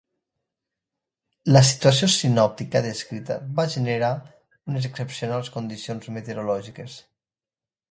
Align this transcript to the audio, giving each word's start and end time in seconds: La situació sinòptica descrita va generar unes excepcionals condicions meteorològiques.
La 1.55 1.61
situació 1.71 2.09
sinòptica 2.13 2.81
descrita 2.87 3.37
va 3.61 3.67
generar 3.75 4.11
unes 4.73 4.89
excepcionals 4.91 5.55
condicions 5.59 6.11
meteorològiques. 6.19 6.99